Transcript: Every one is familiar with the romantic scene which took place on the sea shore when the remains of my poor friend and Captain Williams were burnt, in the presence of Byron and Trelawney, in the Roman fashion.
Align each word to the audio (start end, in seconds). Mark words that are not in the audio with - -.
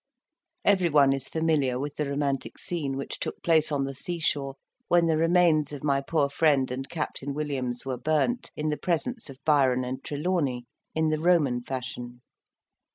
Every 0.65 0.89
one 0.89 1.13
is 1.13 1.27
familiar 1.29 1.77
with 1.77 1.93
the 1.93 2.09
romantic 2.09 2.57
scene 2.57 2.97
which 2.97 3.19
took 3.19 3.43
place 3.43 3.71
on 3.71 3.83
the 3.83 3.93
sea 3.93 4.17
shore 4.17 4.55
when 4.87 5.05
the 5.05 5.15
remains 5.15 5.73
of 5.73 5.83
my 5.83 6.01
poor 6.01 6.27
friend 6.27 6.71
and 6.71 6.89
Captain 6.89 7.35
Williams 7.35 7.85
were 7.85 7.97
burnt, 7.99 8.49
in 8.55 8.69
the 8.69 8.77
presence 8.77 9.29
of 9.29 9.37
Byron 9.45 9.83
and 9.83 10.03
Trelawney, 10.03 10.65
in 10.95 11.09
the 11.09 11.19
Roman 11.19 11.61
fashion. 11.61 12.23